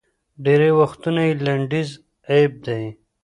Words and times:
ډېری 0.43 0.71
وختونه 0.79 1.21
یې 1.27 1.33
لنډیز 1.45 1.89
اېب 2.31 2.51
دی 2.65 2.83